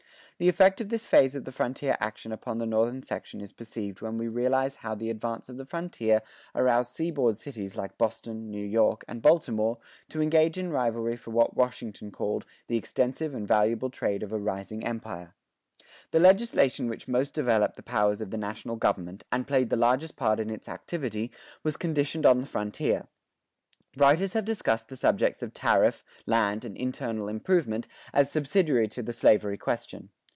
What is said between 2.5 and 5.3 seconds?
the northern section is perceived when we realize how the